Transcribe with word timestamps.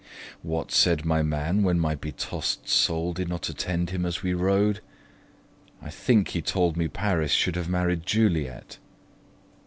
What 0.41 0.71
said 0.71 1.05
my 1.05 1.21
man, 1.21 1.61
when 1.61 1.79
my 1.79 1.93
betossed 1.95 2.67
soul 2.67 3.13
Did 3.13 3.29
not 3.29 3.49
attend 3.49 3.91
him 3.91 4.03
as 4.03 4.23
we 4.23 4.33
rode? 4.33 4.79
I 5.79 5.91
think 5.91 6.29
He 6.29 6.41
told 6.41 6.75
me 6.75 6.87
Paris 6.87 7.29
should 7.33 7.55
have 7.55 7.69
married 7.69 8.03
Juliet. 8.03 8.79